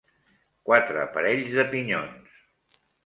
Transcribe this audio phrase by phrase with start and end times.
[0.69, 2.41] Quatre parells de pinyons.